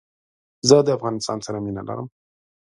زه 0.67 0.75
دافغانستان 0.89 1.37
سره 1.45 1.57
مينه 1.65 1.81
لرم 1.87 2.07